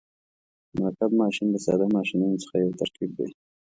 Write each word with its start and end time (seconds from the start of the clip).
مرکب 0.79 1.11
ماشین 1.21 1.47
د 1.51 1.55
ساده 1.65 1.85
ماشینونو 1.95 2.37
څخه 2.43 2.55
یو 2.63 2.77
ترکیب 2.79 3.09
دی. 3.17 3.27